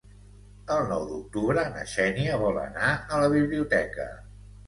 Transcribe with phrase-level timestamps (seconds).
[0.75, 4.09] El nou d'octubre na Xènia vol anar a la biblioteca.